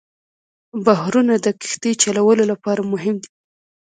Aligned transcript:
بحرونه 0.85 1.33
د 1.45 1.47
کښتۍ 1.59 1.93
چلولو 2.03 2.43
لپاره 2.51 2.81
مهم 2.93 3.15
دي. 3.23 3.29